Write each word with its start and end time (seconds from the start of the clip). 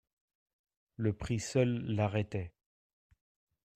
Le 0.95 1.13
prix 1.13 1.39
seul 1.39 1.85
l'arrêtait. 1.85 2.55